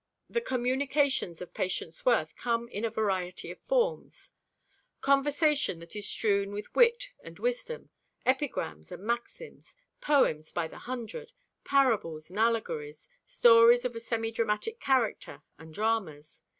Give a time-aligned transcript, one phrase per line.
[0.27, 4.31] The communications of Patience Worth come in a variety of forms:
[4.99, 7.91] Conversation that is strewn with wit and wisdom,
[8.25, 11.33] epigrams and maxims; poems by the hundred;
[11.63, 16.41] parables and allegories; stories of a semi dramatic character, and dramas.